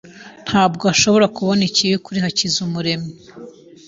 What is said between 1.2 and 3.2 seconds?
kubona ikibi kuri Hakizamuremyi